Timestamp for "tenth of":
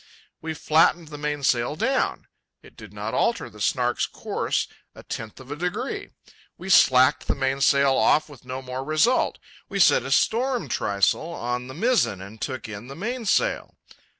5.03-5.51